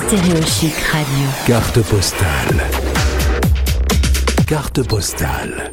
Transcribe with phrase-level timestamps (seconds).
[0.00, 1.26] Stéréochic Radio.
[1.46, 2.64] Carte postale.
[4.46, 5.72] Carte postale.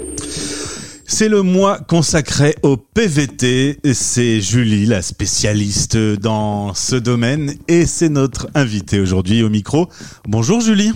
[1.05, 3.79] C'est le mois consacré au PVT.
[3.93, 9.89] C'est Julie, la spécialiste dans ce domaine, et c'est notre invitée aujourd'hui au micro.
[10.27, 10.93] Bonjour Julie.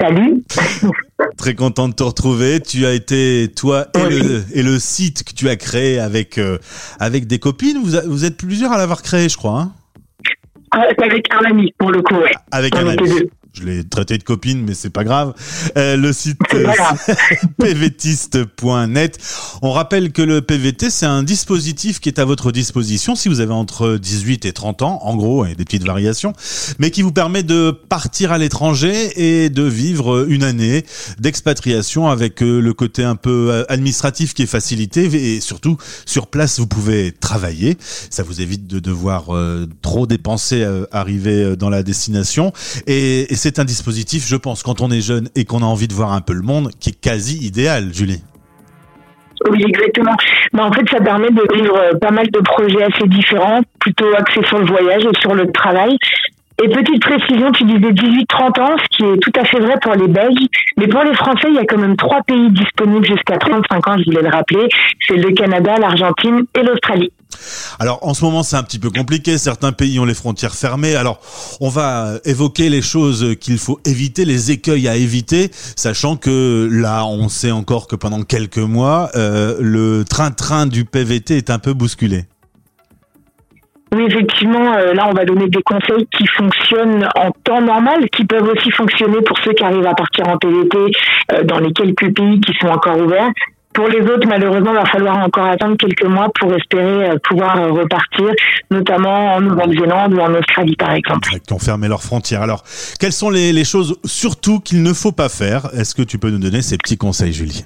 [0.00, 0.42] Salut.
[1.36, 2.60] Très content de te retrouver.
[2.60, 4.18] Tu as été, toi et, Oui.
[4.20, 6.58] le, et le site que tu as créé avec, euh,
[6.98, 7.78] avec des copines.
[7.84, 9.60] Vous, a- vous êtes plusieurs à l'avoir créé, je crois.
[9.60, 9.72] hein
[10.74, 12.32] avec un ami, pour le coup, ouais.
[12.50, 13.28] avec un ami.
[13.54, 15.32] Je l'ai traité de copine, mais c'est pas grave.
[15.76, 16.96] Euh, le site euh, Voilà.
[17.58, 19.18] pvtiste.net.
[19.62, 23.40] On rappelle que le PVT, c'est un dispositif qui est à votre disposition si vous
[23.40, 26.32] avez entre 18 et 30 ans, en gros, et des petites variations,
[26.78, 30.84] mais qui vous permet de partir à l'étranger et de vivre une année
[31.18, 35.76] d'expatriation avec euh, le côté un peu administratif qui est facilité et surtout
[36.06, 37.76] sur place vous pouvez travailler.
[38.10, 42.52] Ça vous évite de devoir euh, trop dépenser euh, arriver dans la destination
[42.86, 45.86] et, et c'est un dispositif, je pense, quand on est jeune et qu'on a envie
[45.86, 48.22] de voir un peu le monde, qui est quasi idéal, Julie.
[49.50, 50.16] Oui, exactement.
[50.58, 54.40] En fait, ça permet de vivre euh, pas mal de projets assez différents, plutôt axés
[54.46, 55.94] sur le voyage et sur le travail.
[56.62, 59.94] Et petite précision, tu disais 18-30 ans, ce qui est tout à fait vrai pour
[59.94, 60.46] les Belges.
[60.76, 63.96] Mais pour les Français, il y a quand même trois pays disponibles jusqu'à 35 ans,
[63.98, 64.68] je voulais le rappeler.
[65.06, 67.10] C'est le Canada, l'Argentine et l'Australie.
[67.80, 70.94] Alors en ce moment c'est un petit peu compliqué, certains pays ont les frontières fermées,
[70.94, 71.20] alors
[71.60, 77.04] on va évoquer les choses qu'il faut éviter, les écueils à éviter, sachant que là
[77.06, 81.74] on sait encore que pendant quelques mois euh, le train-train du PVT est un peu
[81.74, 82.26] bousculé.
[83.94, 88.24] Oui, effectivement, euh, là, on va donner des conseils qui fonctionnent en temps normal, qui
[88.24, 90.76] peuvent aussi fonctionner pour ceux qui arrivent à partir en PVT
[91.32, 93.30] euh, dans les quelques pays qui sont encore ouverts.
[93.72, 97.70] Pour les autres, malheureusement, il va falloir encore attendre quelques mois pour espérer euh, pouvoir
[97.72, 98.30] repartir,
[98.70, 101.28] notamment en Nouvelle-Zélande ou en Australie, par exemple.
[101.28, 102.42] qui ont fermé leurs frontières.
[102.42, 102.64] Alors,
[102.98, 105.68] quelles sont les choses surtout qu'il ne faut pas faire?
[105.74, 107.64] Est-ce que tu peux nous donner ces petits conseils, Julie?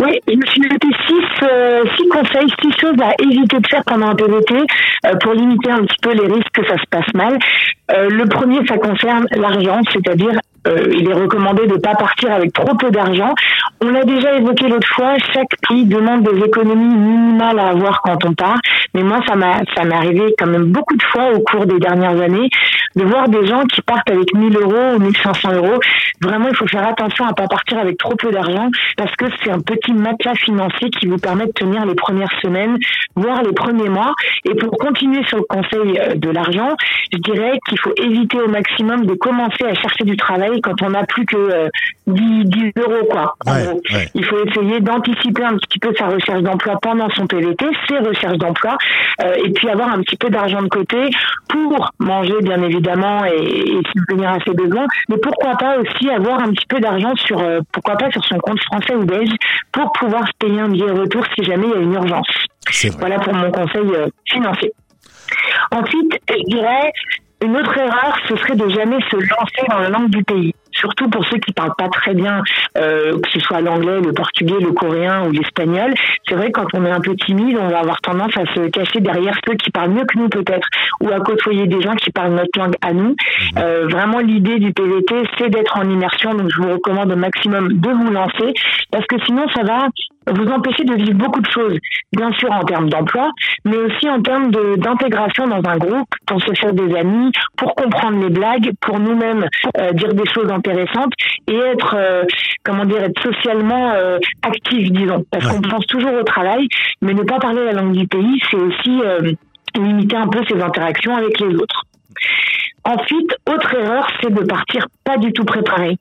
[0.00, 0.62] Oui, je me suis
[1.06, 5.34] six, euh, six conseils, six choses à éviter de faire pendant un PVT euh, pour
[5.34, 7.38] limiter un petit peu les risques que ça se passe mal.
[7.92, 12.32] Euh, le premier, ça concerne l'argent, c'est-à-dire euh, il est recommandé de ne pas partir
[12.32, 13.34] avec trop peu d'argent.
[13.82, 18.24] On l'a déjà évoqué l'autre fois, chaque pays demande des économies minimales à avoir quand
[18.24, 18.58] on part.
[18.94, 21.78] Mais moi, ça m'a ça m'est arrivé quand même beaucoup de fois au cours des
[21.78, 22.48] dernières années
[22.96, 25.78] de voir des gens qui partent avec 1000 euros ou 1500 euros.
[26.20, 29.50] Vraiment, il faut faire attention à pas partir avec trop peu d'argent parce que c'est
[29.50, 32.76] un petit matelas financier qui vous permet de tenir les premières semaines,
[33.14, 34.12] voire les premiers mois.
[34.44, 36.76] Et pour continuer sur le conseil euh, de l'argent,
[37.12, 40.90] je dirais qu'il faut éviter au maximum de commencer à chercher du travail quand on
[40.90, 41.68] n'a plus que euh,
[42.06, 43.36] 10, 10 euros, quoi.
[43.46, 44.08] Ouais, ouais.
[44.14, 48.38] Il faut essayer d'anticiper un petit peu sa recherche d'emploi pendant son PVT, ses recherches
[48.38, 48.79] d'emploi, euh,
[49.44, 51.10] et puis avoir un petit peu d'argent de côté
[51.48, 54.86] pour manger, bien évidemment, et, et subvenir à ses besoins.
[55.08, 58.38] Mais pourquoi pas aussi avoir un petit peu d'argent sur, euh, pourquoi pas sur son
[58.38, 59.30] compte français ou belge
[59.72, 62.28] pour pouvoir se payer un billet retour si jamais il y a une urgence.
[62.98, 64.72] Voilà pour mon conseil euh, financier.
[65.70, 66.92] Ensuite, je dirais,
[67.42, 70.54] une autre erreur, ce serait de jamais se lancer dans la langue du pays.
[70.72, 72.42] Surtout pour ceux qui parlent pas très bien,
[72.76, 75.94] euh, que ce soit l'anglais, le portugais, le coréen ou l'espagnol.
[76.28, 79.00] C'est vrai quand on est un peu timide, on va avoir tendance à se cacher
[79.00, 80.68] derrière ceux qui parlent mieux que nous peut-être,
[81.00, 83.14] ou à côtoyer des gens qui parlent notre langue à nous.
[83.58, 86.34] Euh, vraiment, l'idée du PVT, c'est d'être en immersion.
[86.34, 88.54] Donc, je vous recommande au maximum de vous lancer,
[88.90, 89.88] parce que sinon, ça va
[90.26, 91.76] vous empêcher de vivre beaucoup de choses,
[92.12, 93.30] bien sûr en termes d'emploi,
[93.64, 98.20] mais aussi en termes d'intégration dans un groupe, pour se faire des amis, pour comprendre
[98.20, 99.46] les blagues, pour nous-mêmes
[99.78, 101.12] euh, dire des choses intéressantes
[101.48, 102.24] et être, euh,
[102.64, 105.24] comment dire, être socialement euh, actif, disons.
[105.30, 105.52] Parce Ouais.
[105.56, 106.66] qu'on pense toujours au travail,
[107.02, 109.32] mais ne pas parler la langue du pays, c'est aussi euh,
[109.76, 111.82] limiter un peu ses interactions avec les autres.
[112.82, 115.98] Ensuite, autre erreur, c'est de partir pas du tout préparé.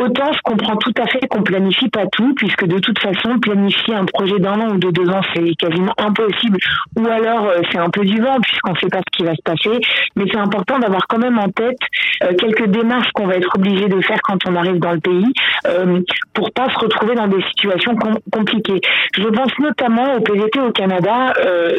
[0.00, 3.94] Autant je comprends tout à fait qu'on planifie pas tout, puisque de toute façon, planifier
[3.94, 6.56] un projet d'un an ou de deux ans, c'est quasiment impossible.
[6.98, 9.42] Ou alors, euh, c'est un peu du vent, puisqu'on sait pas ce qui va se
[9.44, 9.78] passer.
[10.16, 11.76] Mais c'est important d'avoir quand même en tête
[12.38, 15.32] quelques démarches qu'on va être obligé de faire quand on arrive dans le pays,
[15.66, 16.00] euh,
[16.34, 18.80] pour pas se retrouver dans des situations com- compliquées.
[19.16, 21.32] Je pense notamment au PVT au Canada.
[21.44, 21.70] euh,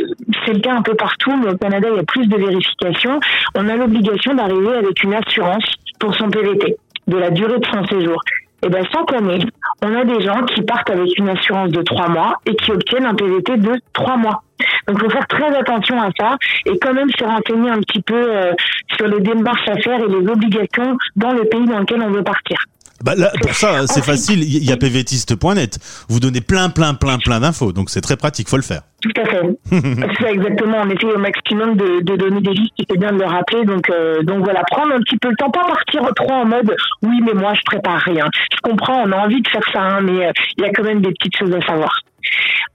[0.45, 3.19] c'est le cas un peu partout, mais au Canada, il y a plus de vérifications.
[3.56, 5.65] On a l'obligation d'arriver avec une assurance
[6.00, 6.75] pour son PVT,
[7.07, 8.21] de la durée de son séjour.
[8.65, 9.39] Et ben chaque année,
[9.81, 13.06] on a des gens qui partent avec une assurance de trois mois et qui obtiennent
[13.06, 14.41] un PVT de trois mois.
[14.88, 18.01] Donc, il faut faire très attention à ça et quand même se renseigner un petit
[18.01, 18.53] peu euh,
[18.95, 22.24] sur les démarches à faire et les obligations dans le pays dans lequel on veut
[22.24, 22.57] partir.
[23.03, 24.44] Bah là, pour ça, c'est facile.
[24.44, 25.77] Il y a pvtiste.net.
[26.07, 27.73] Vous donnez plein, plein, plein, plein d'infos.
[27.73, 28.47] Donc c'est très pratique.
[28.47, 28.81] Faut le faire.
[29.01, 29.41] Tout à fait.
[30.19, 30.77] c'est exactement.
[30.83, 32.73] On essaye au maximum de, de donner des listes.
[32.89, 33.65] C'est bien de le rappeler.
[33.65, 36.73] Donc, euh, donc voilà, prendre un petit peu le temps, pas partir trop en mode
[37.01, 38.25] oui, mais moi je prépare rien.
[38.51, 40.83] Je comprends, on a envie de faire ça, hein, mais euh, il y a quand
[40.83, 42.00] même des petites choses à savoir.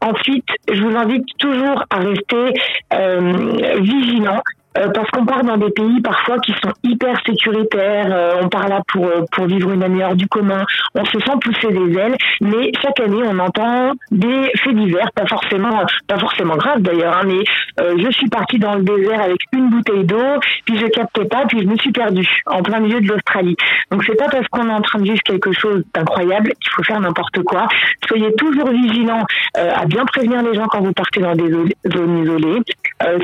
[0.01, 2.61] Ensuite, je vous invite toujours à rester
[2.93, 4.43] euh, vigilant
[4.79, 8.69] euh, parce qu'on part dans des pays parfois qui sont hyper sécuritaires, euh, on part
[8.69, 10.65] là pour euh, pour vivre une année hors du commun,
[10.95, 15.27] on se sent pousser des ailes, mais chaque année on entend des faits divers, pas
[15.27, 17.43] forcément pas forcément graves d'ailleurs, hein, mais
[17.79, 21.61] je suis partie dans le désert avec une bouteille d'eau, puis je captais pas, puis
[21.63, 23.57] je me suis perdue en plein milieu de l'Australie.
[23.91, 26.83] Donc c'est pas parce qu'on est en train de vivre quelque chose d'incroyable qu'il faut
[26.83, 27.69] faire n'importe quoi.
[28.07, 32.63] Soyez toujours vigilants à bien prévenir les gens quand vous partez dans des zones isolées.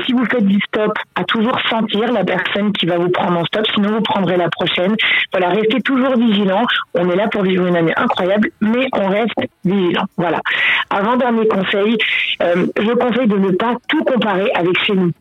[0.05, 3.45] Si vous faites du stop, à toujours sentir la personne qui va vous prendre en
[3.45, 4.95] stop, sinon vous prendrez la prochaine.
[5.31, 6.63] Voilà, restez toujours vigilant.
[6.93, 10.05] On est là pour vivre une année incroyable, mais on reste vigilant.
[10.17, 10.39] Voilà.
[10.89, 11.97] Avant dernier conseil,
[12.41, 15.11] euh, je conseille de ne pas tout comparer avec chez nous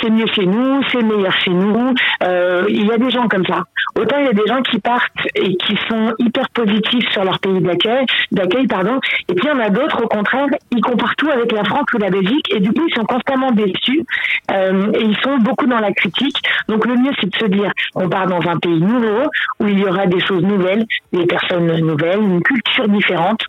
[0.00, 1.94] c'est mieux chez nous, c'est meilleur chez nous.
[2.22, 3.64] Euh, il y a des gens comme ça.
[3.96, 7.38] Autant il y a des gens qui partent et qui sont hyper positifs sur leur
[7.38, 8.98] pays d'accueil, d'accueil pardon.
[9.28, 11.86] Et puis il y en a d'autres au contraire, ils comparent tout avec la France
[11.94, 14.04] ou la Belgique et du coup ils sont constamment déçus
[14.50, 16.36] euh, et ils sont beaucoup dans la critique.
[16.68, 19.28] Donc le mieux c'est de se dire on part dans un pays nouveau
[19.60, 23.46] où il y aura des choses nouvelles, des personnes nouvelles, une culture différente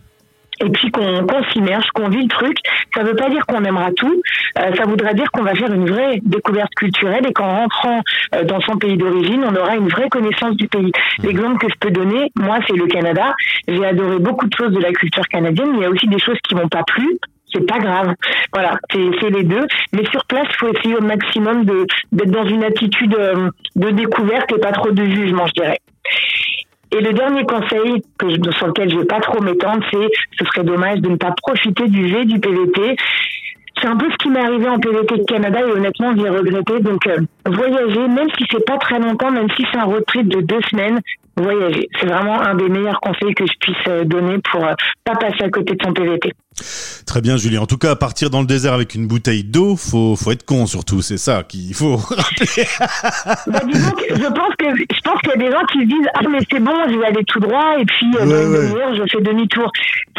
[0.64, 2.58] et puis qu'on s'immerge, qu'on vit le truc.
[2.94, 4.22] Ça ne veut pas dire qu'on aimera tout,
[4.60, 8.02] euh, ça voudra dire qu'on va faire une vraie découverte culturelle et qu'en rentrant
[8.34, 10.92] euh, dans son pays d'origine, on aura une vraie connaissance du pays.
[11.24, 13.34] L'exemple que je peux donner, moi, c'est le Canada.
[13.68, 16.20] J'ai adoré beaucoup de choses de la culture canadienne, mais il y a aussi des
[16.20, 17.18] choses qui m'ont pas plu
[17.54, 18.14] c'est pas grave.
[18.54, 19.66] Voilà, c'est les deux.
[19.94, 24.52] Mais sur place, il faut essayer au maximum d'être dans une attitude euh, de découverte
[24.52, 25.80] et pas trop de jugement, je dirais.
[26.96, 30.08] Et le dernier conseil que je, sur lequel je vais pas trop m'étendre, c'est
[30.40, 32.96] ce serait dommage de ne pas profiter du V du PVT.
[33.82, 36.80] C'est un peu ce qui m'est arrivé en PVT Canada et honnêtement, j'ai regretté.
[36.80, 40.30] Donc, euh, voyager, même si c'est pas très longtemps, même si c'est un road trip
[40.30, 41.02] de deux semaines,
[41.36, 41.90] voyager.
[42.00, 45.44] C'est vraiment un des meilleurs conseils que je puisse euh, donner pour euh, pas passer
[45.44, 46.32] à côté de son PVT.
[47.06, 47.58] Très bien, Julie.
[47.58, 50.66] En tout cas, partir dans le désert avec une bouteille d'eau, faut, faut être con
[50.66, 51.02] surtout.
[51.02, 52.66] C'est ça qu'il faut rappeler.
[53.48, 55.86] bah, disons que je pense que je pense qu'il y a des gens qui se
[55.86, 59.04] disent ah mais c'est bon, je vais aller tout droit et puis euh, dans je
[59.12, 59.72] fais demi-tour.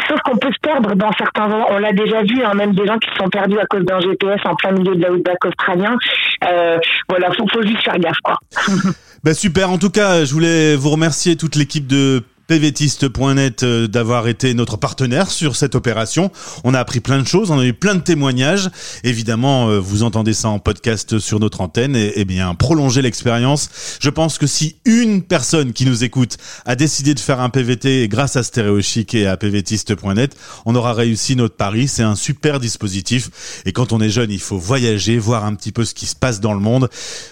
[0.07, 1.67] Sauf qu'on peut se perdre dans certains endroits.
[1.71, 3.99] On l'a déjà vu, hein, même des gens qui se sont perdus à cause d'un
[3.99, 5.97] GPS en plein milieu de la outback australien.
[6.43, 6.77] Euh,
[7.09, 8.37] voilà, faut, faut juste faire gaffe quoi.
[9.23, 9.71] bah super.
[9.71, 14.77] En tout cas, je voulais vous remercier toute l'équipe de pvtiste.net euh, d'avoir été notre
[14.77, 16.31] partenaire sur cette opération.
[16.63, 18.69] On a appris plein de choses, on a eu plein de témoignages.
[19.03, 23.69] Évidemment, euh, vous entendez ça en podcast sur notre antenne et, eh bien prolonger l'expérience.
[23.99, 28.07] Je pense que si une personne qui nous écoute a décidé de faire un PVT
[28.07, 30.35] grâce à StéréoChic et à pvtiste.net,
[30.65, 31.87] on aura réussi notre pari.
[31.87, 35.71] C'est un super dispositif et quand on est jeune, il faut voyager, voir un petit
[35.71, 36.89] peu ce qui se passe dans le monde.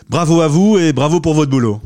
[0.10, 1.82] Bravo à vous et bravo pour votre boulot.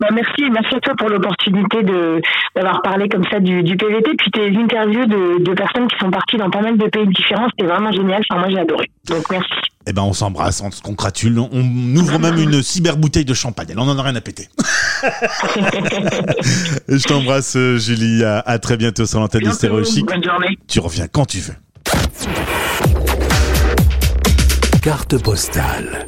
[0.00, 2.20] Bah merci, merci à toi pour l'opportunité de
[2.54, 6.10] d'avoir parlé comme ça du, du PVT, puis tes interviews de, de personnes qui sont
[6.10, 8.22] parties dans pas mal de pays différents, c'était vraiment génial.
[8.28, 8.90] Enfin, moi j'ai adoré.
[9.08, 9.52] Donc merci.
[9.88, 13.68] Eh ben on s'embrasse, on se congratule, on ouvre même une cyber bouteille de champagne.
[13.70, 14.48] Elle en en a rien à péter.
[16.88, 18.24] Je t'embrasse, Julie.
[18.24, 20.58] À, très bientôt sur l'antenne de Bonne journée.
[20.66, 21.54] Tu reviens quand tu veux.
[24.82, 26.04] Carte postale.